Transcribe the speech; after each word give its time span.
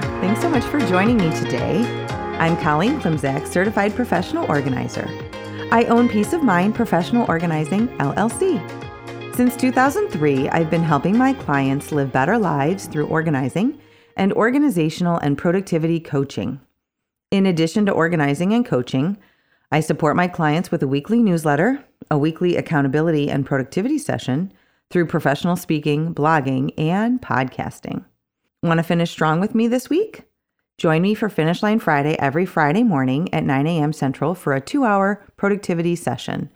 Thanks 0.00 0.40
so 0.40 0.48
much 0.48 0.64
for 0.64 0.80
joining 0.80 1.16
me 1.16 1.30
today. 1.36 1.82
I'm 2.38 2.56
Colleen 2.56 3.00
Klimczak, 3.00 3.46
Certified 3.46 3.94
Professional 3.94 4.46
Organizer. 4.48 5.06
I 5.72 5.84
own 5.88 6.08
Peace 6.08 6.32
of 6.32 6.42
Mind 6.42 6.74
Professional 6.74 7.26
Organizing, 7.28 7.88
LLC. 7.98 8.60
Since 9.36 9.56
2003, 9.56 10.48
I've 10.48 10.70
been 10.70 10.82
helping 10.82 11.16
my 11.16 11.32
clients 11.32 11.92
live 11.92 12.12
better 12.12 12.38
lives 12.38 12.86
through 12.86 13.06
organizing 13.06 13.80
and 14.16 14.32
organizational 14.32 15.18
and 15.18 15.38
productivity 15.38 16.00
coaching. 16.00 16.60
In 17.30 17.46
addition 17.46 17.86
to 17.86 17.92
organizing 17.92 18.52
and 18.52 18.66
coaching, 18.66 19.16
I 19.70 19.80
support 19.80 20.16
my 20.16 20.28
clients 20.28 20.70
with 20.70 20.82
a 20.82 20.88
weekly 20.88 21.22
newsletter, 21.22 21.84
a 22.10 22.18
weekly 22.18 22.56
accountability 22.56 23.30
and 23.30 23.46
productivity 23.46 23.98
session 23.98 24.52
through 24.90 25.06
professional 25.06 25.56
speaking, 25.56 26.14
blogging, 26.14 26.72
and 26.76 27.22
podcasting. 27.22 28.04
Want 28.62 28.76
to 28.76 28.84
finish 28.84 29.10
strong 29.10 29.40
with 29.40 29.54
me 29.54 29.68
this 29.68 29.88
week? 29.88 30.24
Join 30.76 31.00
me 31.00 31.14
for 31.14 31.30
Finish 31.30 31.62
Line 31.62 31.78
Friday 31.78 32.14
every 32.18 32.44
Friday 32.44 32.82
morning 32.82 33.32
at 33.32 33.44
9 33.44 33.66
a.m. 33.66 33.92
Central 33.94 34.34
for 34.34 34.52
a 34.54 34.60
two 34.60 34.84
hour 34.84 35.24
productivity 35.38 35.96
session. 35.96 36.50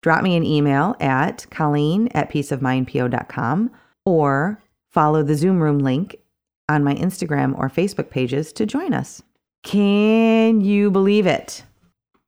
Drop 0.00 0.22
me 0.22 0.36
an 0.36 0.44
email 0.44 0.96
at 1.00 1.46
colleen 1.50 2.08
at 2.14 2.30
peaceofmindpo.com 2.30 3.70
or 4.06 4.62
follow 4.90 5.22
the 5.22 5.34
Zoom 5.34 5.60
room 5.60 5.80
link 5.80 6.16
on 6.70 6.82
my 6.82 6.94
Instagram 6.94 7.58
or 7.58 7.68
Facebook 7.68 8.08
pages 8.08 8.50
to 8.54 8.64
join 8.64 8.94
us. 8.94 9.22
Can 9.62 10.62
you 10.62 10.90
believe 10.90 11.26
it? 11.26 11.62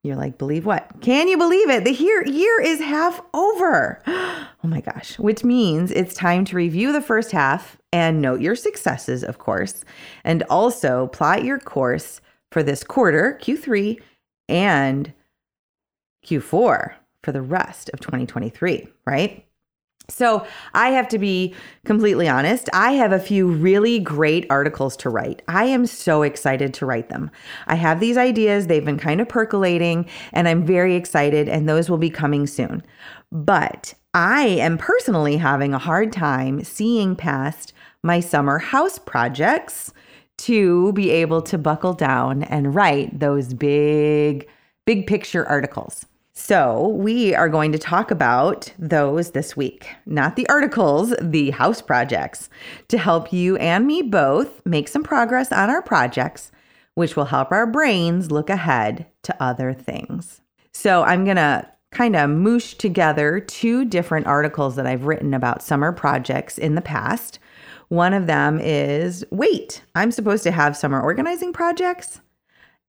You're 0.07 0.15
like, 0.15 0.37
believe 0.37 0.65
what? 0.65 0.89
Can 1.01 1.27
you 1.27 1.37
believe 1.37 1.69
it? 1.69 1.83
The 1.83 1.91
year, 1.93 2.25
year 2.25 2.61
is 2.61 2.79
half 2.79 3.21
over. 3.33 4.01
Oh 4.63 4.69
my 4.69 4.81
gosh, 4.81 5.17
which 5.19 5.43
means 5.43 5.91
it's 5.91 6.15
time 6.15 6.43
to 6.45 6.55
review 6.55 6.91
the 6.91 6.99
first 6.99 7.31
half 7.31 7.77
and 7.93 8.21
note 8.21 8.41
your 8.41 8.55
successes, 8.55 9.23
of 9.23 9.37
course, 9.37 9.85
and 10.25 10.43
also 10.49 11.07
plot 11.07 11.45
your 11.45 11.59
course 11.59 12.19
for 12.51 12.63
this 12.63 12.83
quarter, 12.83 13.39
Q3, 13.41 14.01
and 14.49 15.13
Q4 16.25 16.95
for 17.23 17.31
the 17.31 17.41
rest 17.41 17.89
of 17.93 17.99
2023, 17.99 18.87
right? 19.05 19.46
So, 20.09 20.47
I 20.73 20.89
have 20.91 21.09
to 21.09 21.19
be 21.19 21.53
completely 21.85 22.29
honest. 22.29 22.69
I 22.73 22.93
have 22.93 23.11
a 23.11 23.19
few 23.19 23.47
really 23.47 23.99
great 23.99 24.45
articles 24.49 24.95
to 24.97 25.09
write. 25.09 25.41
I 25.49 25.65
am 25.65 25.85
so 25.85 26.23
excited 26.23 26.73
to 26.75 26.85
write 26.85 27.09
them. 27.09 27.29
I 27.67 27.75
have 27.75 27.99
these 27.99 28.15
ideas, 28.15 28.67
they've 28.67 28.85
been 28.85 28.97
kind 28.97 29.19
of 29.19 29.27
percolating, 29.27 30.07
and 30.31 30.47
I'm 30.47 30.65
very 30.65 30.95
excited, 30.95 31.49
and 31.49 31.67
those 31.67 31.89
will 31.89 31.97
be 31.97 32.09
coming 32.09 32.47
soon. 32.47 32.83
But 33.31 33.93
I 34.13 34.45
am 34.45 34.77
personally 34.77 35.37
having 35.37 35.73
a 35.73 35.79
hard 35.79 36.13
time 36.13 36.63
seeing 36.63 37.15
past 37.15 37.73
my 38.01 38.21
summer 38.21 38.59
house 38.59 38.97
projects 38.97 39.91
to 40.37 40.93
be 40.93 41.09
able 41.09 41.41
to 41.41 41.57
buckle 41.57 41.93
down 41.93 42.43
and 42.43 42.73
write 42.73 43.19
those 43.19 43.53
big, 43.53 44.47
big 44.85 45.05
picture 45.05 45.45
articles. 45.47 46.05
So, 46.39 46.89
we 46.89 47.33
are 47.33 47.49
going 47.49 47.71
to 47.71 47.79
talk 47.79 48.11
about 48.11 48.71
those 48.77 49.31
this 49.31 49.57
week, 49.57 49.87
not 50.05 50.35
the 50.35 50.47
articles, 50.49 51.15
the 51.19 51.49
house 51.49 51.81
projects, 51.81 52.47
to 52.89 52.99
help 52.99 53.33
you 53.33 53.57
and 53.57 53.87
me 53.87 54.03
both 54.03 54.63
make 54.63 54.87
some 54.87 55.01
progress 55.01 55.51
on 55.51 55.71
our 55.71 55.81
projects, 55.81 56.51
which 56.93 57.15
will 57.15 57.25
help 57.25 57.51
our 57.51 57.65
brains 57.65 58.29
look 58.29 58.51
ahead 58.51 59.07
to 59.23 59.43
other 59.43 59.73
things. 59.73 60.39
So, 60.73 61.01
I'm 61.03 61.25
going 61.25 61.37
to 61.37 61.67
kind 61.89 62.15
of 62.15 62.29
moosh 62.29 62.75
together 62.75 63.39
two 63.39 63.83
different 63.83 64.27
articles 64.27 64.75
that 64.75 64.85
I've 64.85 65.07
written 65.07 65.33
about 65.33 65.63
summer 65.63 65.91
projects 65.91 66.59
in 66.59 66.75
the 66.75 66.81
past. 66.81 67.39
One 67.87 68.13
of 68.13 68.27
them 68.27 68.59
is 68.61 69.25
wait, 69.31 69.81
I'm 69.95 70.11
supposed 70.11 70.43
to 70.43 70.51
have 70.51 70.77
summer 70.77 71.01
organizing 71.01 71.51
projects 71.51 72.21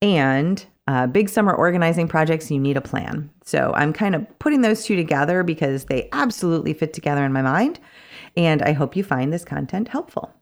and 0.02 0.64
uh, 0.88 1.06
big 1.06 1.28
summer 1.28 1.52
organizing 1.52 2.08
projects, 2.08 2.50
you 2.50 2.58
need 2.58 2.78
a 2.78 2.80
plan. 2.80 3.30
So 3.44 3.72
I'm 3.76 3.92
kind 3.92 4.14
of 4.14 4.26
putting 4.38 4.62
those 4.62 4.84
two 4.84 4.96
together 4.96 5.42
because 5.42 5.84
they 5.84 6.08
absolutely 6.12 6.72
fit 6.72 6.94
together 6.94 7.26
in 7.26 7.32
my 7.32 7.42
mind. 7.42 7.78
And 8.38 8.62
I 8.62 8.72
hope 8.72 8.96
you 8.96 9.04
find 9.04 9.30
this 9.30 9.44
content 9.44 9.88
helpful. 9.88 10.32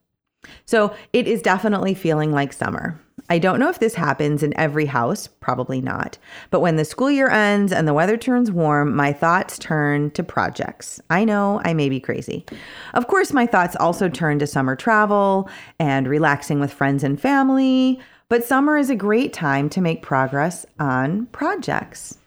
So 0.65 0.95
it 1.13 1.27
is 1.27 1.43
definitely 1.43 1.95
feeling 1.95 2.31
like 2.31 2.53
summer. 2.53 3.01
I 3.29 3.41
don't 3.41 3.59
know 3.59 3.69
if 3.69 3.81
this 3.81 3.97
happens 3.97 4.45
in 4.45 4.57
every 4.57 4.87
house, 4.87 5.27
probably 5.27 5.81
not. 5.81 6.17
But 6.51 6.61
when 6.61 6.77
the 6.77 6.85
school 6.85 7.11
year 7.11 7.29
ends 7.29 7.73
and 7.73 7.89
the 7.89 7.95
weather 7.95 8.17
turns 8.17 8.53
warm, 8.53 8.95
my 8.95 9.13
thoughts 9.13 9.59
turn 9.59 10.13
to 10.13 10.23
projects. 10.23 11.01
I 11.11 11.25
know 11.25 11.61
I 11.65 11.75
may 11.75 11.89
be 11.89 11.99
crazy. 11.99 12.47
Of 12.95 13.09
course, 13.09 13.33
my 13.33 13.47
thoughts 13.47 13.75
also 13.81 14.09
turn 14.09 14.39
to 14.39 14.47
summer 14.47 14.77
travel 14.77 15.51
and 15.81 16.07
relaxing 16.07 16.61
with 16.61 16.73
friends 16.73 17.03
and 17.03 17.21
family. 17.21 17.99
But 18.29 18.45
summer 18.45 18.77
is 18.77 18.91
a 18.91 18.97
great 18.97 19.33
time 19.33 19.69
to 19.71 19.81
make 19.81 20.03
progress 20.03 20.67
on 20.81 21.27
projects. 21.27 22.19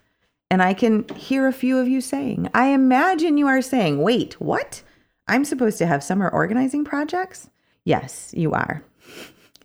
And 0.50 0.64
I 0.64 0.74
can 0.74 1.08
hear 1.10 1.46
a 1.48 1.54
few 1.54 1.78
of 1.78 1.90
you 1.90 2.00
saying, 2.00 2.50
I 2.54 2.68
imagine 2.68 3.38
you 3.38 3.48
are 3.48 3.62
saying, 3.62 4.02
wait, 4.02 4.40
what? 4.40 4.82
I'm 5.28 5.44
supposed 5.44 5.78
to 5.80 5.86
have 5.86 6.04
summer 6.04 6.30
organizing 6.30 6.86
projects? 6.86 7.50
Yes, 7.86 8.34
you 8.36 8.52
are. 8.54 8.84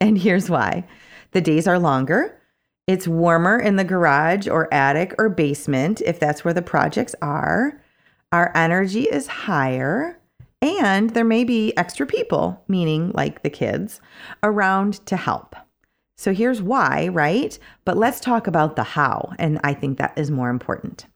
And 0.00 0.18
here's 0.18 0.50
why 0.50 0.84
the 1.30 1.40
days 1.40 1.68
are 1.68 1.78
longer. 1.78 2.38
It's 2.88 3.08
warmer 3.08 3.58
in 3.58 3.76
the 3.76 3.84
garage 3.84 4.48
or 4.48 4.72
attic 4.74 5.14
or 5.18 5.28
basement 5.28 6.02
if 6.02 6.18
that's 6.18 6.44
where 6.44 6.52
the 6.52 6.62
projects 6.62 7.14
are. 7.22 7.80
Our 8.32 8.50
energy 8.56 9.04
is 9.04 9.28
higher. 9.28 10.20
And 10.60 11.10
there 11.10 11.24
may 11.24 11.44
be 11.44 11.74
extra 11.76 12.06
people, 12.06 12.62
meaning 12.66 13.12
like 13.14 13.42
the 13.42 13.50
kids, 13.50 14.00
around 14.42 15.06
to 15.06 15.16
help. 15.16 15.54
So 16.16 16.32
here's 16.32 16.62
why, 16.62 17.08
right? 17.08 17.58
But 17.84 17.96
let's 17.96 18.20
talk 18.20 18.46
about 18.46 18.76
the 18.76 18.84
how. 18.84 19.32
And 19.38 19.60
I 19.64 19.74
think 19.74 19.98
that 19.98 20.16
is 20.16 20.30
more 20.30 20.50
important. 20.50 21.06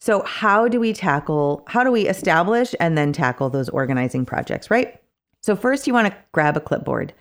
So, 0.00 0.22
how 0.22 0.68
do 0.68 0.78
we 0.78 0.92
tackle, 0.92 1.64
how 1.66 1.82
do 1.82 1.90
we 1.90 2.06
establish 2.06 2.72
and 2.78 2.96
then 2.96 3.12
tackle 3.12 3.50
those 3.50 3.68
organizing 3.68 4.24
projects, 4.24 4.70
right? 4.70 5.00
So, 5.42 5.56
first, 5.56 5.88
you 5.88 5.92
want 5.92 6.06
to 6.06 6.16
grab 6.30 6.56
a 6.56 6.60
clipboard. 6.60 7.12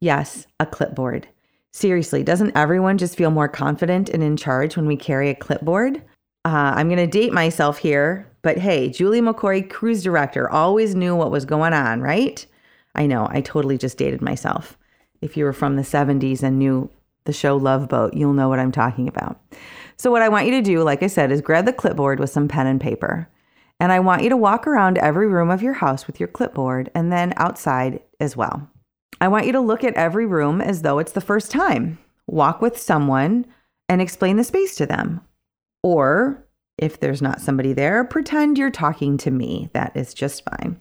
Yes, 0.00 0.48
a 0.58 0.66
clipboard. 0.66 1.28
Seriously, 1.72 2.24
doesn't 2.24 2.56
everyone 2.56 2.98
just 2.98 3.16
feel 3.16 3.30
more 3.30 3.48
confident 3.48 4.08
and 4.08 4.22
in 4.22 4.36
charge 4.36 4.76
when 4.76 4.86
we 4.86 4.96
carry 4.96 5.30
a 5.30 5.34
clipboard? 5.34 5.98
Uh, 6.44 6.74
I'm 6.76 6.88
going 6.88 6.98
to 6.98 7.06
date 7.06 7.32
myself 7.32 7.78
here, 7.78 8.30
but 8.42 8.58
hey, 8.58 8.90
Julie 8.90 9.20
McCoy, 9.20 9.68
cruise 9.70 10.02
director, 10.02 10.50
always 10.50 10.94
knew 10.94 11.14
what 11.16 11.30
was 11.30 11.44
going 11.44 11.72
on, 11.72 12.00
right? 12.00 12.44
I 12.96 13.06
know, 13.06 13.28
I 13.30 13.40
totally 13.40 13.78
just 13.78 13.96
dated 13.96 14.20
myself 14.20 14.76
if 15.24 15.38
you 15.38 15.44
were 15.44 15.54
from 15.54 15.76
the 15.76 15.82
70s 15.82 16.42
and 16.42 16.58
knew 16.58 16.90
the 17.24 17.32
show 17.32 17.56
Love 17.56 17.88
Boat, 17.88 18.12
you'll 18.12 18.34
know 18.34 18.50
what 18.50 18.58
I'm 18.58 18.70
talking 18.70 19.08
about. 19.08 19.40
So, 19.96 20.10
what 20.10 20.22
I 20.22 20.28
want 20.28 20.44
you 20.44 20.52
to 20.52 20.62
do, 20.62 20.82
like 20.82 21.02
I 21.02 21.06
said, 21.06 21.32
is 21.32 21.40
grab 21.40 21.64
the 21.64 21.72
clipboard 21.72 22.20
with 22.20 22.28
some 22.28 22.46
pen 22.46 22.66
and 22.66 22.80
paper. 22.80 23.28
And 23.80 23.90
I 23.90 24.00
want 24.00 24.22
you 24.22 24.28
to 24.28 24.36
walk 24.36 24.66
around 24.66 24.98
every 24.98 25.26
room 25.26 25.50
of 25.50 25.62
your 25.62 25.72
house 25.72 26.06
with 26.06 26.20
your 26.20 26.28
clipboard 26.28 26.90
and 26.94 27.10
then 27.10 27.32
outside 27.36 28.00
as 28.20 28.36
well. 28.36 28.68
I 29.20 29.28
want 29.28 29.46
you 29.46 29.52
to 29.52 29.60
look 29.60 29.82
at 29.82 29.94
every 29.94 30.26
room 30.26 30.60
as 30.60 30.82
though 30.82 30.98
it's 30.98 31.12
the 31.12 31.20
first 31.20 31.50
time. 31.50 31.98
Walk 32.26 32.60
with 32.60 32.78
someone 32.78 33.46
and 33.88 34.02
explain 34.02 34.36
the 34.36 34.44
space 34.44 34.76
to 34.76 34.86
them. 34.86 35.22
Or 35.82 36.46
if 36.76 37.00
there's 37.00 37.22
not 37.22 37.40
somebody 37.40 37.72
there, 37.72 38.04
pretend 38.04 38.58
you're 38.58 38.70
talking 38.70 39.16
to 39.18 39.30
me. 39.30 39.70
That 39.72 39.96
is 39.96 40.12
just 40.12 40.44
fine. 40.44 40.80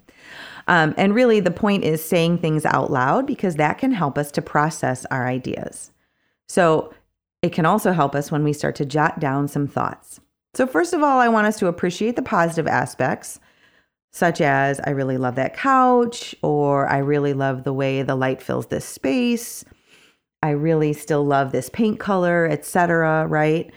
Um, 0.68 0.94
and 0.98 1.14
really, 1.14 1.40
the 1.40 1.52
point 1.52 1.84
is 1.84 2.04
saying 2.04 2.38
things 2.38 2.66
out 2.66 2.92
loud 2.92 3.28
because 3.28 3.56
that 3.56 3.78
can 3.78 3.92
help 3.92 4.18
us 4.18 4.32
to 4.32 4.42
process 4.42 5.06
our 5.12 5.28
ideas. 5.28 5.92
So 6.48 6.94
it 7.42 7.52
can 7.52 7.66
also 7.66 7.92
help 7.92 8.16
us 8.16 8.32
when 8.32 8.44
we 8.44 8.54
start 8.54 8.76
to 8.78 8.86
jot 8.86 9.20
down 9.20 9.48
some 9.48 9.68
thoughts. 9.68 10.20
So, 10.54 10.66
first 10.68 10.94
of 10.94 11.04
all, 11.04 11.20
I 11.20 11.28
want 11.28 11.48
us 11.48 11.58
to 11.60 11.68
appreciate 11.68 12.16
the 12.16 12.22
positive 12.22 12.68
aspects, 12.68 13.40
such 14.12 14.40
as 14.40 14.80
I 14.82 14.92
really 14.92 15.18
love 15.18 15.36
that 15.36 15.56
couch, 15.56 16.36
or 16.42 16.88
I 16.88 17.00
really 17.00 17.34
love 17.34 17.64
the 17.64 17.74
way 17.74 18.02
the 18.04 18.16
light 18.16 18.42
fills 18.42 18.68
this 18.68 18.86
space. 18.86 19.66
I 20.44 20.52
really 20.52 20.94
still 20.94 21.26
love 21.26 21.52
this 21.52 21.70
paint 21.70 22.00
color, 22.00 22.48
etc., 22.48 23.26
right? 23.28 23.72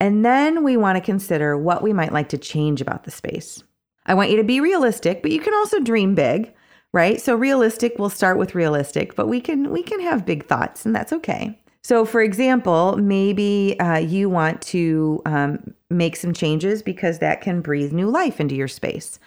And 0.00 0.24
then 0.24 0.64
we 0.64 0.76
want 0.76 0.96
to 0.96 1.00
consider 1.02 1.56
what 1.56 1.82
we 1.82 1.92
might 1.92 2.12
like 2.12 2.30
to 2.30 2.38
change 2.38 2.80
about 2.80 3.04
the 3.04 3.10
space. 3.10 3.62
I 4.06 4.14
want 4.14 4.30
you 4.30 4.36
to 4.36 4.44
be 4.44 4.60
realistic, 4.60 5.22
but 5.22 5.30
you 5.30 5.40
can 5.40 5.54
also 5.54 5.80
dream 5.80 6.14
big, 6.14 6.52
right? 6.92 7.20
So 7.20 7.34
realistic, 7.34 7.94
we'll 7.98 8.10
start 8.10 8.38
with 8.38 8.54
realistic, 8.54 9.14
but 9.16 9.28
we 9.28 9.40
can 9.40 9.70
we 9.70 9.82
can 9.82 10.00
have 10.00 10.26
big 10.26 10.46
thoughts, 10.46 10.84
and 10.84 10.94
that's 10.94 11.12
okay. 11.12 11.58
So, 11.84 12.06
for 12.06 12.22
example, 12.22 12.96
maybe 12.96 13.78
uh, 13.78 13.98
you 13.98 14.30
want 14.30 14.62
to 14.62 15.20
um, 15.26 15.74
make 15.90 16.16
some 16.16 16.32
changes 16.32 16.82
because 16.82 17.18
that 17.18 17.42
can 17.42 17.60
breathe 17.60 17.92
new 17.92 18.08
life 18.08 18.40
into 18.40 18.54
your 18.54 18.68
space. 18.68 19.18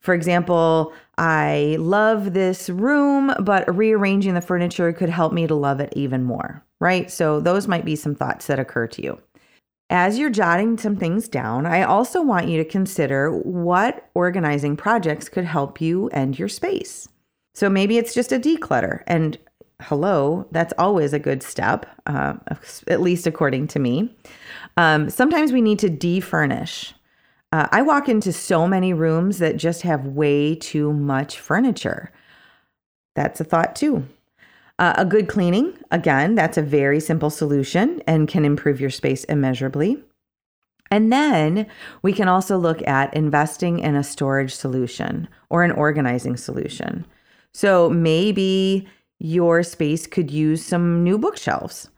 For 0.00 0.12
example, 0.12 0.92
I 1.16 1.76
love 1.78 2.34
this 2.34 2.68
room, 2.68 3.32
but 3.40 3.74
rearranging 3.74 4.34
the 4.34 4.42
furniture 4.42 4.92
could 4.92 5.08
help 5.08 5.32
me 5.32 5.46
to 5.46 5.54
love 5.54 5.80
it 5.80 5.94
even 5.96 6.24
more, 6.24 6.62
right? 6.78 7.10
So, 7.10 7.40
those 7.40 7.66
might 7.66 7.86
be 7.86 7.96
some 7.96 8.14
thoughts 8.14 8.48
that 8.48 8.58
occur 8.58 8.86
to 8.88 9.02
you. 9.02 9.18
As 9.94 10.18
you're 10.18 10.28
jotting 10.28 10.76
some 10.76 10.96
things 10.96 11.28
down, 11.28 11.66
I 11.66 11.84
also 11.84 12.20
want 12.20 12.48
you 12.48 12.58
to 12.58 12.68
consider 12.68 13.30
what 13.30 14.10
organizing 14.14 14.76
projects 14.76 15.28
could 15.28 15.44
help 15.44 15.80
you 15.80 16.08
and 16.08 16.36
your 16.36 16.48
space. 16.48 17.08
So 17.54 17.70
maybe 17.70 17.96
it's 17.96 18.12
just 18.12 18.32
a 18.32 18.40
declutter 18.40 19.04
and 19.06 19.38
hello, 19.80 20.48
that's 20.50 20.74
always 20.78 21.12
a 21.12 21.20
good 21.20 21.44
step, 21.44 21.86
uh, 22.06 22.34
at 22.88 23.02
least 23.02 23.28
according 23.28 23.68
to 23.68 23.78
me. 23.78 24.12
Um, 24.76 25.10
sometimes 25.10 25.52
we 25.52 25.62
need 25.62 25.78
to 25.78 25.88
defurnish. 25.88 26.92
Uh, 27.52 27.68
I 27.70 27.82
walk 27.82 28.08
into 28.08 28.32
so 28.32 28.66
many 28.66 28.92
rooms 28.92 29.38
that 29.38 29.58
just 29.58 29.82
have 29.82 30.06
way 30.06 30.56
too 30.56 30.92
much 30.92 31.38
furniture. 31.38 32.10
That's 33.14 33.40
a 33.40 33.44
thought 33.44 33.76
too. 33.76 34.08
Uh, 34.78 34.94
a 34.96 35.04
good 35.04 35.28
cleaning, 35.28 35.72
again, 35.92 36.34
that's 36.34 36.58
a 36.58 36.62
very 36.62 36.98
simple 36.98 37.30
solution 37.30 38.02
and 38.08 38.26
can 38.26 38.44
improve 38.44 38.80
your 38.80 38.90
space 38.90 39.22
immeasurably. 39.24 40.02
And 40.90 41.12
then 41.12 41.66
we 42.02 42.12
can 42.12 42.28
also 42.28 42.58
look 42.58 42.86
at 42.86 43.14
investing 43.14 43.78
in 43.78 43.94
a 43.94 44.04
storage 44.04 44.54
solution 44.54 45.28
or 45.48 45.62
an 45.62 45.70
organizing 45.70 46.36
solution. 46.36 47.06
So 47.52 47.88
maybe 47.88 48.88
your 49.20 49.62
space 49.62 50.08
could 50.08 50.30
use 50.30 50.64
some 50.64 51.04
new 51.04 51.18
bookshelves, 51.18 51.88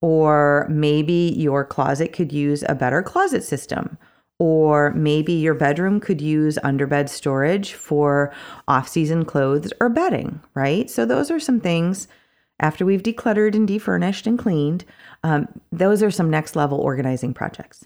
or 0.00 0.66
maybe 0.70 1.34
your 1.36 1.64
closet 1.64 2.12
could 2.12 2.32
use 2.32 2.64
a 2.68 2.74
better 2.74 3.02
closet 3.02 3.42
system, 3.42 3.98
or 4.42 4.90
maybe 4.94 5.32
your 5.32 5.54
bedroom 5.54 6.00
could 6.00 6.20
use 6.20 6.58
underbed 6.64 7.08
storage 7.08 7.74
for 7.74 8.34
off 8.66 8.88
season 8.88 9.24
clothes 9.24 9.72
or 9.78 9.88
bedding, 9.88 10.40
right? 10.54 10.90
So, 10.90 11.06
those 11.06 11.30
are 11.30 11.38
some 11.38 11.60
things 11.60 12.08
after 12.58 12.84
we've 12.84 13.04
decluttered 13.04 13.54
and 13.54 13.68
defurnished 13.68 14.26
and 14.26 14.36
cleaned. 14.36 14.84
Um, 15.22 15.46
those 15.70 16.02
are 16.02 16.10
some 16.10 16.28
next 16.28 16.56
level 16.56 16.80
organizing 16.80 17.32
projects. 17.32 17.84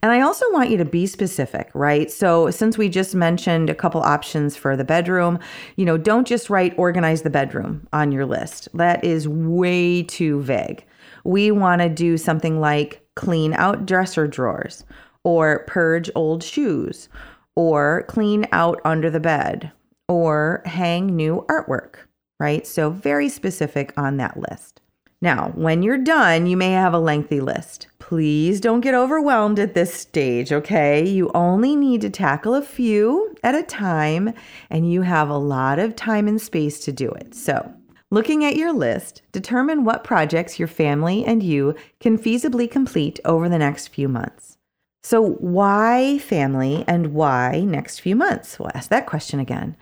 And 0.00 0.10
I 0.10 0.22
also 0.22 0.50
want 0.52 0.70
you 0.70 0.78
to 0.78 0.86
be 0.86 1.06
specific, 1.06 1.70
right? 1.74 2.10
So, 2.10 2.50
since 2.50 2.78
we 2.78 2.88
just 2.88 3.14
mentioned 3.14 3.68
a 3.68 3.74
couple 3.74 4.00
options 4.00 4.56
for 4.56 4.78
the 4.78 4.84
bedroom, 4.84 5.38
you 5.76 5.84
know, 5.84 5.98
don't 5.98 6.26
just 6.26 6.48
write 6.48 6.72
organize 6.78 7.20
the 7.20 7.28
bedroom 7.28 7.86
on 7.92 8.10
your 8.10 8.24
list. 8.24 8.70
That 8.72 9.04
is 9.04 9.28
way 9.28 10.04
too 10.04 10.40
vague. 10.40 10.82
We 11.24 11.50
want 11.50 11.82
to 11.82 11.90
do 11.90 12.16
something 12.16 12.58
like 12.58 13.06
clean 13.16 13.52
out 13.52 13.84
dresser 13.84 14.26
drawers 14.26 14.82
or 15.24 15.64
purge 15.66 16.10
old 16.14 16.42
shoes, 16.42 17.08
or 17.56 18.04
clean 18.08 18.46
out 18.52 18.80
under 18.84 19.10
the 19.10 19.20
bed, 19.20 19.72
or 20.08 20.62
hang 20.64 21.06
new 21.14 21.44
artwork, 21.48 21.96
right? 22.38 22.66
So, 22.66 22.90
very 22.90 23.28
specific 23.28 23.92
on 23.96 24.16
that 24.16 24.36
list. 24.36 24.80
Now, 25.22 25.52
when 25.54 25.82
you're 25.82 25.98
done, 25.98 26.46
you 26.46 26.56
may 26.56 26.70
have 26.70 26.94
a 26.94 26.98
lengthy 26.98 27.40
list. 27.40 27.88
Please 27.98 28.58
don't 28.58 28.80
get 28.80 28.94
overwhelmed 28.94 29.58
at 29.58 29.74
this 29.74 29.92
stage, 29.92 30.50
okay? 30.50 31.06
You 31.06 31.30
only 31.34 31.76
need 31.76 32.00
to 32.00 32.10
tackle 32.10 32.54
a 32.54 32.62
few 32.62 33.36
at 33.42 33.54
a 33.54 33.62
time, 33.62 34.32
and 34.70 34.90
you 34.90 35.02
have 35.02 35.28
a 35.28 35.36
lot 35.36 35.78
of 35.78 35.94
time 35.94 36.26
and 36.26 36.40
space 36.40 36.80
to 36.86 36.92
do 36.92 37.10
it. 37.10 37.34
So, 37.34 37.70
looking 38.10 38.46
at 38.46 38.56
your 38.56 38.72
list, 38.72 39.20
determine 39.30 39.84
what 39.84 40.04
projects 40.04 40.58
your 40.58 40.68
family 40.68 41.22
and 41.26 41.42
you 41.42 41.74
can 42.00 42.16
feasibly 42.16 42.70
complete 42.70 43.20
over 43.26 43.46
the 43.50 43.58
next 43.58 43.88
few 43.88 44.08
months. 44.08 44.56
So, 45.02 45.30
why 45.40 46.18
family 46.18 46.84
and 46.86 47.14
why 47.14 47.60
next 47.60 48.00
few 48.00 48.14
months? 48.14 48.58
We'll 48.58 48.70
ask 48.74 48.90
that 48.90 49.06
question 49.06 49.40
again. 49.40 49.76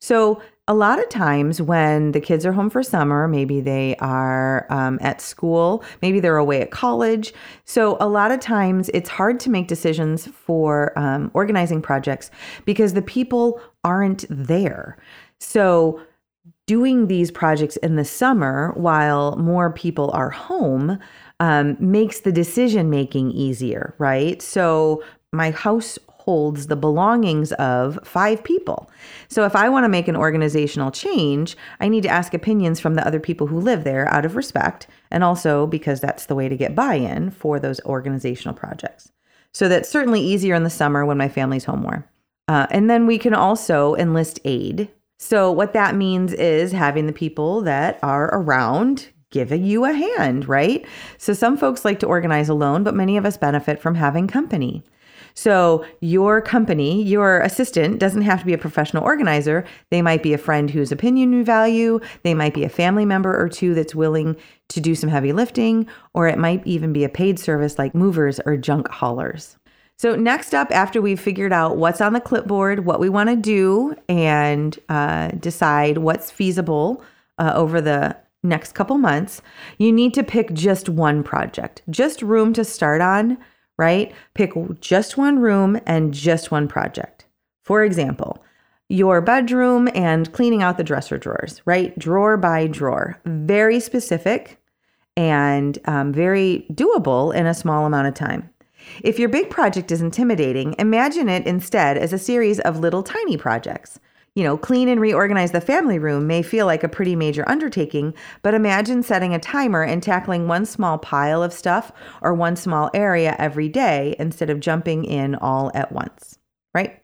So, 0.00 0.42
a 0.66 0.74
lot 0.74 0.98
of 0.98 1.08
times 1.10 1.60
when 1.60 2.12
the 2.12 2.20
kids 2.20 2.44
are 2.46 2.52
home 2.52 2.70
for 2.70 2.82
summer, 2.82 3.28
maybe 3.28 3.60
they 3.60 3.96
are 3.96 4.66
um, 4.70 4.98
at 5.02 5.20
school, 5.20 5.84
maybe 6.00 6.20
they're 6.20 6.38
away 6.38 6.62
at 6.62 6.70
college. 6.70 7.32
So, 7.64 7.96
a 8.00 8.08
lot 8.08 8.32
of 8.32 8.40
times 8.40 8.90
it's 8.92 9.08
hard 9.08 9.38
to 9.40 9.50
make 9.50 9.68
decisions 9.68 10.26
for 10.26 10.98
um, 10.98 11.30
organizing 11.34 11.80
projects 11.80 12.30
because 12.64 12.94
the 12.94 13.02
people 13.02 13.60
aren't 13.84 14.24
there. 14.28 14.98
So, 15.38 16.00
doing 16.66 17.06
these 17.06 17.30
projects 17.30 17.76
in 17.76 17.96
the 17.96 18.04
summer 18.04 18.72
while 18.76 19.36
more 19.36 19.70
people 19.70 20.10
are 20.12 20.30
home 20.30 20.98
um, 21.40 21.76
makes 21.78 22.20
the 22.20 22.32
decision 22.32 22.90
making 22.90 23.30
easier, 23.32 23.94
right? 23.98 24.40
So 24.40 25.02
my 25.32 25.50
house 25.50 25.98
holds 26.08 26.68
the 26.68 26.76
belongings 26.76 27.52
of 27.52 27.98
five 28.02 28.42
people. 28.42 28.90
So 29.28 29.44
if 29.44 29.54
I 29.54 29.68
want 29.68 29.84
to 29.84 29.90
make 29.90 30.08
an 30.08 30.16
organizational 30.16 30.90
change, 30.90 31.54
I 31.80 31.88
need 31.88 32.02
to 32.04 32.08
ask 32.08 32.32
opinions 32.32 32.80
from 32.80 32.94
the 32.94 33.06
other 33.06 33.20
people 33.20 33.46
who 33.46 33.60
live 33.60 33.84
there 33.84 34.08
out 34.08 34.24
of 34.24 34.34
respect, 34.34 34.86
and 35.10 35.22
also 35.22 35.66
because 35.66 36.00
that's 36.00 36.26
the 36.26 36.34
way 36.34 36.48
to 36.48 36.56
get 36.56 36.74
buy 36.74 36.94
in 36.94 37.30
for 37.30 37.60
those 37.60 37.78
organizational 37.84 38.54
projects. 38.54 39.12
So 39.52 39.68
that's 39.68 39.90
certainly 39.90 40.20
easier 40.22 40.54
in 40.54 40.64
the 40.64 40.70
summer 40.70 41.04
when 41.04 41.18
my 41.18 41.28
family's 41.28 41.64
home 41.64 41.82
more. 41.82 42.08
Uh, 42.48 42.66
and 42.70 42.88
then 42.88 43.06
we 43.06 43.18
can 43.18 43.34
also 43.34 43.94
enlist 43.94 44.40
aid. 44.44 44.90
So, 45.26 45.50
what 45.50 45.72
that 45.72 45.96
means 45.96 46.34
is 46.34 46.70
having 46.70 47.06
the 47.06 47.12
people 47.12 47.62
that 47.62 47.98
are 48.02 48.26
around 48.34 49.08
giving 49.30 49.64
you 49.64 49.86
a 49.86 49.92
hand, 49.94 50.46
right? 50.46 50.84
So 51.16 51.32
some 51.32 51.56
folks 51.56 51.82
like 51.82 51.98
to 52.00 52.06
organize 52.06 52.50
alone, 52.50 52.84
but 52.84 52.94
many 52.94 53.16
of 53.16 53.24
us 53.24 53.38
benefit 53.38 53.80
from 53.80 53.94
having 53.94 54.28
company. 54.28 54.82
So, 55.32 55.86
your 56.02 56.42
company, 56.42 57.02
your 57.02 57.40
assistant 57.40 58.00
doesn't 58.00 58.20
have 58.20 58.40
to 58.40 58.44
be 58.44 58.52
a 58.52 58.58
professional 58.58 59.02
organizer. 59.02 59.64
They 59.90 60.02
might 60.02 60.22
be 60.22 60.34
a 60.34 60.38
friend 60.38 60.68
whose 60.68 60.92
opinion 60.92 61.32
you 61.32 61.42
value. 61.42 62.00
They 62.22 62.34
might 62.34 62.52
be 62.52 62.64
a 62.64 62.68
family 62.68 63.06
member 63.06 63.34
or 63.34 63.48
two 63.48 63.72
that's 63.72 63.94
willing 63.94 64.36
to 64.68 64.78
do 64.78 64.94
some 64.94 65.08
heavy 65.08 65.32
lifting, 65.32 65.86
or 66.12 66.28
it 66.28 66.38
might 66.38 66.66
even 66.66 66.92
be 66.92 67.02
a 67.02 67.08
paid 67.08 67.38
service 67.38 67.78
like 67.78 67.94
movers 67.94 68.40
or 68.44 68.58
junk 68.58 68.88
haulers. 68.88 69.56
So, 69.96 70.16
next 70.16 70.54
up, 70.54 70.70
after 70.72 71.00
we've 71.00 71.20
figured 71.20 71.52
out 71.52 71.76
what's 71.76 72.00
on 72.00 72.12
the 72.12 72.20
clipboard, 72.20 72.84
what 72.84 72.98
we 72.98 73.08
want 73.08 73.30
to 73.30 73.36
do, 73.36 73.94
and 74.08 74.78
uh, 74.88 75.28
decide 75.28 75.98
what's 75.98 76.30
feasible 76.30 77.02
uh, 77.38 77.52
over 77.54 77.80
the 77.80 78.16
next 78.42 78.74
couple 78.74 78.98
months, 78.98 79.40
you 79.78 79.92
need 79.92 80.12
to 80.14 80.22
pick 80.22 80.52
just 80.52 80.88
one 80.88 81.22
project, 81.22 81.82
just 81.90 82.22
room 82.22 82.52
to 82.52 82.64
start 82.64 83.00
on, 83.00 83.38
right? 83.78 84.12
Pick 84.34 84.52
just 84.80 85.16
one 85.16 85.38
room 85.38 85.80
and 85.86 86.12
just 86.12 86.50
one 86.50 86.68
project. 86.68 87.24
For 87.62 87.82
example, 87.82 88.44
your 88.88 89.20
bedroom 89.20 89.88
and 89.94 90.32
cleaning 90.32 90.62
out 90.62 90.76
the 90.76 90.84
dresser 90.84 91.18
drawers, 91.18 91.62
right? 91.64 91.98
Drawer 91.98 92.36
by 92.36 92.66
drawer. 92.66 93.18
Very 93.24 93.80
specific 93.80 94.60
and 95.16 95.78
um, 95.86 96.12
very 96.12 96.66
doable 96.72 97.34
in 97.34 97.46
a 97.46 97.54
small 97.54 97.86
amount 97.86 98.08
of 98.08 98.14
time. 98.14 98.50
If 99.02 99.18
your 99.18 99.28
big 99.28 99.50
project 99.50 99.90
is 99.92 100.00
intimidating, 100.00 100.74
imagine 100.78 101.28
it 101.28 101.46
instead 101.46 101.96
as 101.98 102.12
a 102.12 102.18
series 102.18 102.60
of 102.60 102.78
little 102.78 103.02
tiny 103.02 103.36
projects. 103.36 103.98
You 104.34 104.42
know, 104.42 104.56
clean 104.56 104.88
and 104.88 105.00
reorganize 105.00 105.52
the 105.52 105.60
family 105.60 105.98
room 105.98 106.26
may 106.26 106.42
feel 106.42 106.66
like 106.66 106.82
a 106.82 106.88
pretty 106.88 107.14
major 107.14 107.48
undertaking, 107.48 108.14
but 108.42 108.52
imagine 108.52 109.04
setting 109.04 109.32
a 109.32 109.38
timer 109.38 109.84
and 109.84 110.02
tackling 110.02 110.48
one 110.48 110.66
small 110.66 110.98
pile 110.98 111.40
of 111.42 111.52
stuff 111.52 111.92
or 112.20 112.34
one 112.34 112.56
small 112.56 112.90
area 112.94 113.36
every 113.38 113.68
day 113.68 114.16
instead 114.18 114.50
of 114.50 114.58
jumping 114.58 115.04
in 115.04 115.36
all 115.36 115.70
at 115.72 115.92
once, 115.92 116.38
right? 116.74 117.00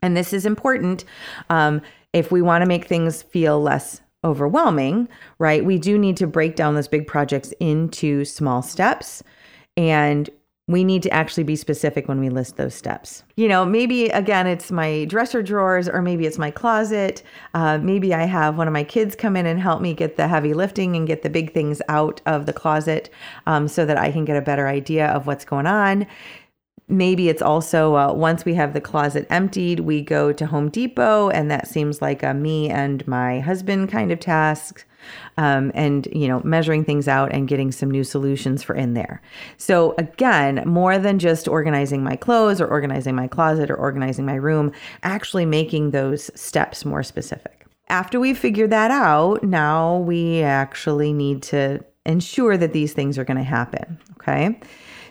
And 0.00 0.16
this 0.16 0.32
is 0.32 0.46
important 0.46 1.04
um, 1.48 1.82
if 2.12 2.30
we 2.30 2.40
want 2.40 2.62
to 2.62 2.68
make 2.68 2.86
things 2.86 3.20
feel 3.20 3.60
less 3.60 4.00
overwhelming, 4.22 5.08
right? 5.38 5.64
We 5.64 5.78
do 5.78 5.98
need 5.98 6.16
to 6.18 6.26
break 6.26 6.54
down 6.54 6.74
those 6.74 6.88
big 6.88 7.06
projects 7.06 7.52
into 7.58 8.24
small 8.24 8.62
steps 8.62 9.22
and 9.76 10.28
we 10.70 10.84
need 10.84 11.02
to 11.02 11.10
actually 11.10 11.42
be 11.42 11.56
specific 11.56 12.06
when 12.06 12.20
we 12.20 12.28
list 12.28 12.56
those 12.56 12.74
steps. 12.74 13.24
You 13.36 13.48
know, 13.48 13.64
maybe 13.64 14.08
again, 14.08 14.46
it's 14.46 14.70
my 14.70 15.04
dresser 15.06 15.42
drawers, 15.42 15.88
or 15.88 16.00
maybe 16.00 16.26
it's 16.26 16.38
my 16.38 16.50
closet. 16.50 17.22
Uh, 17.54 17.78
maybe 17.78 18.14
I 18.14 18.24
have 18.24 18.56
one 18.56 18.68
of 18.68 18.72
my 18.72 18.84
kids 18.84 19.16
come 19.16 19.36
in 19.36 19.46
and 19.46 19.60
help 19.60 19.80
me 19.80 19.94
get 19.94 20.16
the 20.16 20.28
heavy 20.28 20.54
lifting 20.54 20.94
and 20.96 21.06
get 21.06 21.22
the 21.22 21.30
big 21.30 21.52
things 21.52 21.82
out 21.88 22.20
of 22.26 22.46
the 22.46 22.52
closet 22.52 23.10
um, 23.46 23.66
so 23.66 23.84
that 23.84 23.98
I 23.98 24.12
can 24.12 24.24
get 24.24 24.36
a 24.36 24.42
better 24.42 24.68
idea 24.68 25.08
of 25.08 25.26
what's 25.26 25.44
going 25.44 25.66
on. 25.66 26.06
Maybe 26.90 27.28
it's 27.28 27.42
also 27.42 27.94
uh, 27.96 28.12
once 28.12 28.44
we 28.44 28.54
have 28.54 28.74
the 28.74 28.80
closet 28.80 29.26
emptied, 29.30 29.80
we 29.80 30.02
go 30.02 30.32
to 30.32 30.46
Home 30.46 30.68
Depot, 30.68 31.30
and 31.30 31.50
that 31.50 31.68
seems 31.68 32.02
like 32.02 32.22
a 32.22 32.34
me 32.34 32.68
and 32.68 33.06
my 33.06 33.40
husband 33.40 33.90
kind 33.90 34.10
of 34.10 34.18
task 34.18 34.84
um, 35.36 35.70
and 35.74 36.08
you 36.12 36.28
know 36.28 36.40
measuring 36.44 36.84
things 36.84 37.08
out 37.08 37.32
and 37.32 37.48
getting 37.48 37.72
some 37.72 37.90
new 37.90 38.04
solutions 38.04 38.62
for 38.62 38.74
in 38.74 38.94
there. 38.94 39.22
So 39.56 39.94
again 39.98 40.62
more 40.66 40.98
than 40.98 41.18
just 41.18 41.48
organizing 41.48 42.02
my 42.02 42.16
clothes 42.16 42.60
or 42.60 42.66
organizing 42.66 43.14
my 43.14 43.28
closet 43.28 43.70
or 43.70 43.76
organizing 43.76 44.26
my 44.26 44.34
room 44.34 44.72
actually 45.02 45.46
making 45.46 45.90
those 45.90 46.30
steps 46.38 46.84
more 46.84 47.02
specific. 47.02 47.66
After 47.88 48.20
we 48.20 48.34
figure 48.34 48.68
that 48.68 48.90
out 48.90 49.42
now 49.42 49.98
we 49.98 50.42
actually 50.42 51.12
need 51.12 51.42
to 51.44 51.84
ensure 52.06 52.56
that 52.56 52.72
these 52.72 52.92
things 52.92 53.18
are 53.18 53.24
going 53.24 53.36
to 53.36 53.42
happen 53.42 53.98
okay? 54.20 54.58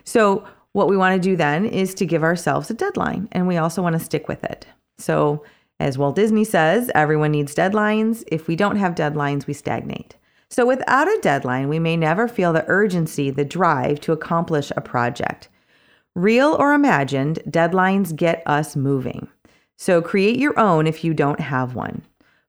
So 0.03 0.47
what 0.79 0.89
we 0.89 0.97
want 0.97 1.21
to 1.21 1.29
do 1.29 1.35
then 1.35 1.65
is 1.65 1.93
to 1.93 2.05
give 2.05 2.23
ourselves 2.23 2.71
a 2.71 2.73
deadline 2.73 3.27
and 3.33 3.47
we 3.47 3.57
also 3.57 3.83
want 3.83 3.93
to 3.93 4.03
stick 4.03 4.27
with 4.27 4.43
it 4.43 4.65
so 4.97 5.43
as 5.79 5.97
Walt 5.97 6.15
Disney 6.15 6.43
says, 6.43 6.91
everyone 6.93 7.31
needs 7.31 7.55
deadlines. 7.55 8.23
If 8.27 8.47
we 8.47 8.57
don't 8.57 8.75
have 8.75 8.95
deadlines, 8.95 9.47
we 9.47 9.53
stagnate. 9.53 10.15
So, 10.49 10.65
without 10.65 11.07
a 11.07 11.19
deadline, 11.21 11.69
we 11.69 11.79
may 11.79 11.95
never 11.95 12.27
feel 12.27 12.51
the 12.51 12.65
urgency, 12.67 13.29
the 13.29 13.45
drive 13.45 14.01
to 14.01 14.11
accomplish 14.11 14.71
a 14.75 14.81
project. 14.81 15.47
Real 16.15 16.55
or 16.59 16.73
imagined, 16.73 17.39
deadlines 17.47 18.15
get 18.15 18.43
us 18.45 18.75
moving. 18.75 19.29
So, 19.77 20.01
create 20.01 20.37
your 20.37 20.59
own 20.59 20.85
if 20.85 21.03
you 21.03 21.13
don't 21.13 21.39
have 21.39 21.75
one. 21.75 22.01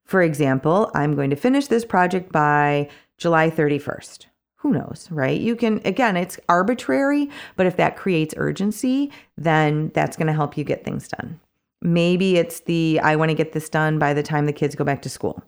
For 0.05 0.23
example, 0.23 0.91
I'm 0.95 1.15
going 1.15 1.31
to 1.31 1.37
finish 1.37 1.69
this 1.69 1.85
project 1.85 2.33
by 2.33 2.89
July 3.17 3.51
31st. 3.51 4.27
Who 4.61 4.73
knows, 4.73 5.09
right? 5.11 5.41
You 5.41 5.57
can, 5.57 5.81
again, 5.85 6.17
it's 6.17 6.39
arbitrary, 6.49 7.31
but 7.57 7.67
if 7.67 7.77
that 7.77 7.97
creates 7.97 8.35
urgency, 8.37 9.11
then 9.39 9.91
that's 9.95 10.17
going 10.17 10.27
to 10.27 10.35
help 10.35 10.57
you 10.59 10.65
get 10.65 10.85
things 10.85 11.09
done. 11.09 11.41
Maybe 11.83 12.37
it's 12.37 12.61
the 12.61 13.01
I 13.03 13.17
want 13.17 13.31
to 13.31 13.35
get 13.35 13.53
this 13.53 13.71
done 13.71 13.99
by 13.99 14.13
the 14.13 14.23
time 14.23 14.45
the 14.45 14.53
kids 14.53 14.75
go 14.75 14.85
back 14.85 15.01
to 15.03 15.09
school 15.09 15.43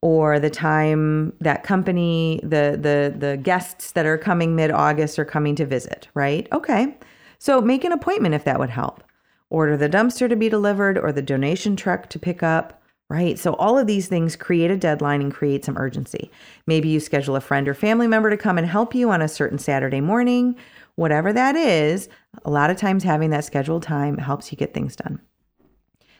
or 0.00 0.40
the 0.40 0.48
time 0.48 1.34
that 1.40 1.62
company 1.64 2.40
the 2.42 2.78
the 2.80 3.14
the 3.14 3.36
guests 3.36 3.92
that 3.92 4.06
are 4.06 4.16
coming 4.16 4.56
mid-August 4.56 5.18
are 5.18 5.24
coming 5.26 5.54
to 5.56 5.66
visit, 5.66 6.08
right? 6.14 6.48
Okay. 6.52 6.96
So 7.38 7.60
make 7.60 7.84
an 7.84 7.92
appointment 7.92 8.34
if 8.34 8.44
that 8.44 8.58
would 8.58 8.70
help. 8.70 9.02
Order 9.50 9.76
the 9.76 9.88
dumpster 9.88 10.28
to 10.28 10.36
be 10.36 10.48
delivered 10.48 10.96
or 10.96 11.12
the 11.12 11.22
donation 11.22 11.76
truck 11.76 12.08
to 12.10 12.18
pick 12.18 12.42
up, 12.42 12.79
right? 13.10 13.38
So 13.38 13.54
all 13.54 13.76
of 13.76 13.88
these 13.88 14.06
things 14.06 14.36
create 14.36 14.70
a 14.70 14.76
deadline 14.76 15.20
and 15.20 15.34
create 15.34 15.64
some 15.64 15.76
urgency. 15.76 16.30
Maybe 16.66 16.88
you 16.88 17.00
schedule 17.00 17.34
a 17.34 17.40
friend 17.40 17.68
or 17.68 17.74
family 17.74 18.06
member 18.06 18.30
to 18.30 18.36
come 18.36 18.56
and 18.56 18.66
help 18.66 18.94
you 18.94 19.10
on 19.10 19.20
a 19.20 19.28
certain 19.28 19.58
Saturday 19.58 20.00
morning. 20.00 20.56
Whatever 20.94 21.32
that 21.32 21.56
is, 21.56 22.08
a 22.44 22.50
lot 22.50 22.70
of 22.70 22.76
times 22.76 23.02
having 23.02 23.30
that 23.30 23.44
scheduled 23.44 23.82
time 23.82 24.16
helps 24.16 24.52
you 24.52 24.56
get 24.56 24.72
things 24.72 24.94
done. 24.94 25.20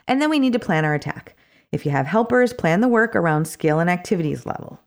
And 0.08 0.20
then 0.20 0.30
we 0.30 0.40
need 0.40 0.52
to 0.52 0.58
plan 0.58 0.84
our 0.84 0.94
attack. 0.94 1.36
If 1.70 1.86
you 1.86 1.92
have 1.92 2.06
helpers, 2.06 2.52
plan 2.52 2.80
the 2.80 2.88
work 2.88 3.14
around 3.14 3.44
skill 3.44 3.78
and 3.78 3.88
activities 3.88 4.44
level. 4.44 4.80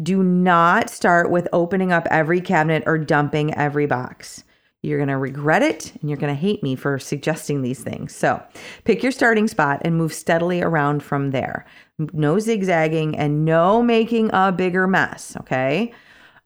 Do 0.00 0.22
not 0.22 0.90
start 0.90 1.30
with 1.30 1.48
opening 1.52 1.90
up 1.90 2.06
every 2.08 2.40
cabinet 2.40 2.84
or 2.86 2.98
dumping 2.98 3.52
every 3.54 3.86
box. 3.86 4.44
You're 4.82 4.98
going 4.98 5.08
to 5.08 5.18
regret 5.18 5.62
it 5.62 5.92
and 6.00 6.08
you're 6.08 6.18
going 6.18 6.34
to 6.34 6.40
hate 6.40 6.62
me 6.62 6.76
for 6.76 6.98
suggesting 6.98 7.62
these 7.62 7.82
things. 7.82 8.14
So 8.14 8.42
pick 8.84 9.02
your 9.02 9.12
starting 9.12 9.48
spot 9.48 9.80
and 9.84 9.96
move 9.96 10.12
steadily 10.12 10.62
around 10.62 11.02
from 11.02 11.30
there. 11.32 11.66
No 11.98 12.38
zigzagging 12.38 13.16
and 13.16 13.44
no 13.44 13.82
making 13.82 14.30
a 14.32 14.52
bigger 14.52 14.86
mess. 14.86 15.36
Okay. 15.40 15.92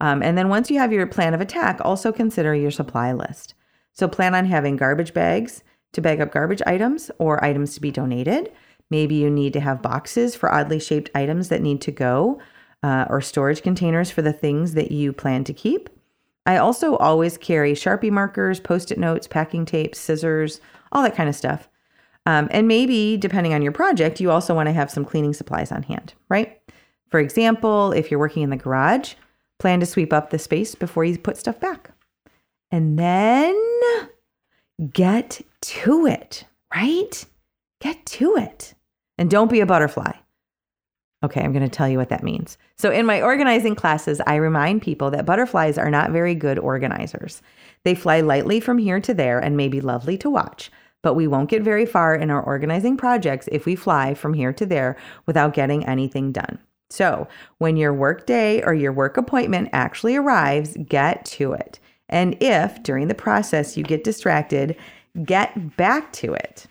Um, 0.00 0.22
and 0.22 0.38
then 0.38 0.48
once 0.48 0.70
you 0.70 0.78
have 0.78 0.92
your 0.92 1.06
plan 1.06 1.34
of 1.34 1.40
attack, 1.40 1.80
also 1.82 2.12
consider 2.12 2.54
your 2.54 2.70
supply 2.70 3.12
list. 3.12 3.54
So 3.92 4.08
plan 4.08 4.34
on 4.34 4.46
having 4.46 4.76
garbage 4.76 5.12
bags 5.12 5.62
to 5.92 6.00
bag 6.00 6.20
up 6.20 6.32
garbage 6.32 6.62
items 6.66 7.10
or 7.18 7.44
items 7.44 7.74
to 7.74 7.80
be 7.80 7.90
donated. 7.90 8.52
Maybe 8.90 9.16
you 9.16 9.30
need 9.30 9.52
to 9.52 9.60
have 9.60 9.82
boxes 9.82 10.34
for 10.34 10.52
oddly 10.52 10.80
shaped 10.80 11.10
items 11.14 11.48
that 11.48 11.62
need 11.62 11.80
to 11.82 11.92
go 11.92 12.40
uh, 12.82 13.04
or 13.10 13.20
storage 13.20 13.62
containers 13.62 14.10
for 14.10 14.22
the 14.22 14.32
things 14.32 14.74
that 14.74 14.90
you 14.90 15.12
plan 15.12 15.44
to 15.44 15.52
keep. 15.52 15.90
I 16.46 16.56
also 16.56 16.96
always 16.96 17.36
carry 17.36 17.72
Sharpie 17.74 18.10
markers, 18.10 18.60
post 18.60 18.90
it 18.90 18.98
notes, 18.98 19.26
packing 19.26 19.64
tape, 19.64 19.94
scissors, 19.94 20.60
all 20.92 21.02
that 21.02 21.14
kind 21.14 21.28
of 21.28 21.36
stuff. 21.36 21.68
Um, 22.26 22.48
and 22.50 22.68
maybe, 22.68 23.16
depending 23.16 23.54
on 23.54 23.62
your 23.62 23.72
project, 23.72 24.20
you 24.20 24.30
also 24.30 24.54
want 24.54 24.68
to 24.68 24.72
have 24.72 24.90
some 24.90 25.04
cleaning 25.04 25.32
supplies 25.32 25.72
on 25.72 25.82
hand, 25.82 26.14
right? 26.28 26.60
For 27.08 27.18
example, 27.18 27.92
if 27.92 28.10
you're 28.10 28.20
working 28.20 28.42
in 28.42 28.50
the 28.50 28.56
garage, 28.56 29.14
plan 29.58 29.80
to 29.80 29.86
sweep 29.86 30.12
up 30.12 30.30
the 30.30 30.38
space 30.38 30.74
before 30.74 31.04
you 31.04 31.18
put 31.18 31.36
stuff 31.36 31.58
back. 31.60 31.90
And 32.70 32.98
then 32.98 33.58
get 34.92 35.40
to 35.62 36.06
it, 36.06 36.44
right? 36.74 37.24
Get 37.80 38.04
to 38.06 38.36
it. 38.36 38.74
And 39.18 39.30
don't 39.30 39.50
be 39.50 39.60
a 39.60 39.66
butterfly. 39.66 40.12
Okay, 41.22 41.42
I'm 41.42 41.52
going 41.52 41.62
to 41.62 41.68
tell 41.68 41.88
you 41.88 41.98
what 41.98 42.08
that 42.08 42.22
means. 42.22 42.56
So, 42.76 42.90
in 42.90 43.04
my 43.04 43.20
organizing 43.20 43.74
classes, 43.74 44.22
I 44.26 44.36
remind 44.36 44.80
people 44.80 45.10
that 45.10 45.26
butterflies 45.26 45.76
are 45.76 45.90
not 45.90 46.12
very 46.12 46.34
good 46.34 46.58
organizers. 46.58 47.42
They 47.84 47.94
fly 47.94 48.22
lightly 48.22 48.58
from 48.58 48.78
here 48.78 49.00
to 49.00 49.12
there 49.12 49.38
and 49.38 49.56
may 49.56 49.68
be 49.68 49.82
lovely 49.82 50.16
to 50.18 50.30
watch, 50.30 50.70
but 51.02 51.14
we 51.14 51.26
won't 51.26 51.50
get 51.50 51.62
very 51.62 51.84
far 51.84 52.14
in 52.14 52.30
our 52.30 52.42
organizing 52.42 52.96
projects 52.96 53.48
if 53.52 53.66
we 53.66 53.76
fly 53.76 54.14
from 54.14 54.32
here 54.32 54.52
to 54.54 54.64
there 54.64 54.96
without 55.26 55.52
getting 55.52 55.84
anything 55.84 56.32
done. 56.32 56.58
So, 56.88 57.28
when 57.58 57.76
your 57.76 57.92
work 57.92 58.26
day 58.26 58.62
or 58.62 58.72
your 58.72 58.92
work 58.92 59.18
appointment 59.18 59.68
actually 59.74 60.16
arrives, 60.16 60.76
get 60.88 61.26
to 61.26 61.52
it. 61.52 61.78
And 62.08 62.36
if 62.42 62.82
during 62.82 63.08
the 63.08 63.14
process 63.14 63.76
you 63.76 63.84
get 63.84 64.04
distracted, 64.04 64.74
get 65.22 65.76
back 65.76 66.12
to 66.14 66.32
it. 66.32 66.66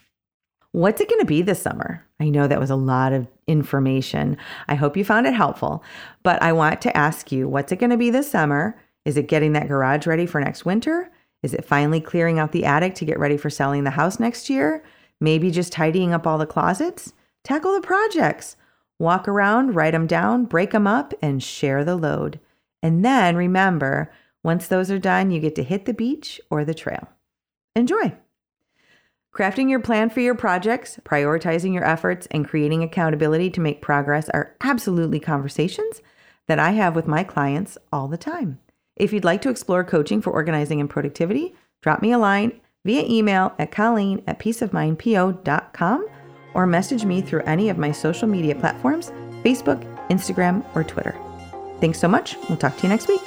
What's 0.72 1.02
it 1.02 1.10
going 1.10 1.22
to 1.22 1.26
be 1.26 1.44
this 1.44 1.62
summer? 1.62 2.06
I 2.20 2.30
know 2.30 2.48
that 2.48 2.60
was 2.60 2.70
a 2.70 2.76
lot 2.76 3.14
of 3.14 3.28
information. 3.48 4.38
I 4.68 4.76
hope 4.76 4.98
you 4.98 5.06
found 5.06 5.26
it 5.26 5.34
helpful, 5.34 5.84
but 6.22 6.42
I 6.42 6.52
want 6.52 6.82
to 6.82 6.96
ask 6.98 7.32
you 7.32 7.48
what's 7.48 7.72
it 7.72 7.80
going 7.80 7.92
to 7.92 7.98
be 7.98 8.10
this 8.10 8.30
summer? 8.30 8.78
Is 9.06 9.16
it 9.16 9.28
getting 9.28 9.54
that 9.54 9.70
garage 9.70 10.06
ready 10.06 10.26
for 10.26 10.42
next 10.42 10.66
winter? 10.66 11.10
Is 11.42 11.54
it 11.54 11.64
finally 11.64 12.02
clearing 12.02 12.38
out 12.38 12.52
the 12.52 12.66
attic 12.66 12.96
to 12.96 13.06
get 13.06 13.20
ready 13.20 13.38
for 13.38 13.50
selling 13.50 13.86
the 13.86 13.92
house 13.92 14.20
next 14.20 14.50
year? 14.50 14.84
Maybe 15.22 15.52
just 15.52 15.72
tidying 15.72 16.14
up 16.14 16.28
all 16.28 16.38
the 16.38 16.46
closets? 16.46 17.14
Tackle 17.44 17.74
the 17.74 17.82
projects. 17.82 18.58
Walk 19.00 19.28
around, 19.28 19.76
write 19.76 19.92
them 19.92 20.08
down, 20.08 20.44
break 20.44 20.72
them 20.72 20.86
up, 20.86 21.14
and 21.22 21.42
share 21.42 21.86
the 21.86 21.96
load. 21.96 22.40
And 22.84 23.04
then 23.04 23.38
remember, 23.38 24.12
once 24.44 24.68
those 24.68 24.92
are 24.92 25.00
done, 25.00 25.32
you 25.32 25.40
get 25.40 25.56
to 25.56 25.64
hit 25.64 25.86
the 25.86 25.94
beach 25.94 26.42
or 26.50 26.66
the 26.66 26.74
trail. 26.74 27.08
Enjoy. 27.76 28.14
Crafting 29.40 29.70
your 29.70 29.80
plan 29.80 30.10
for 30.10 30.20
your 30.20 30.36
projects, 30.36 31.00
prioritizing 31.06 31.74
your 31.74 31.86
efforts, 31.86 32.28
and 32.30 32.46
creating 32.46 32.84
accountability 32.84 33.50
to 33.52 33.62
make 33.62 33.82
progress 33.82 34.28
are 34.32 34.54
absolutely 34.60 35.22
conversations 35.22 36.02
that 36.48 36.60
I 36.60 36.72
have 36.72 36.94
with 36.94 37.08
my 37.08 37.24
clients 37.24 37.78
all 37.90 38.10
the 38.10 38.18
time. 38.18 38.60
If 38.98 39.14
you'd 39.14 39.24
like 39.24 39.42
to 39.44 39.50
explore 39.50 39.86
coaching 39.86 40.22
for 40.22 40.32
organizing 40.32 40.82
and 40.82 40.90
productivity, 40.90 41.56
drop 41.82 42.02
me 42.02 42.12
a 42.12 42.18
line 42.18 42.60
via 42.84 43.06
email 43.08 43.54
at 43.58 43.72
colleen 43.72 44.24
at 44.28 44.40
peaceofmindpo.com 44.40 46.10
or 46.54 46.68
message 46.68 47.06
me 47.06 47.22
through 47.22 47.44
any 47.44 47.70
of 47.70 47.78
my 47.78 47.94
social 47.94 48.28
media 48.28 48.56
platforms 48.56 49.10
Facebook, 49.46 49.82
Instagram, 50.10 50.66
or 50.76 50.84
Twitter. 50.84 51.18
Thanks 51.80 52.00
so 52.00 52.10
much. 52.10 52.36
We'll 52.50 52.58
talk 52.58 52.76
to 52.76 52.84
you 52.84 52.90
next 52.90 53.08
week. 53.08 53.22